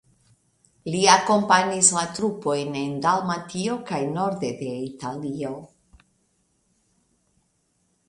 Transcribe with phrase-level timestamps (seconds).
[0.95, 5.55] Li akompanis la trupojn en Dalmatio kaj norde de Italio.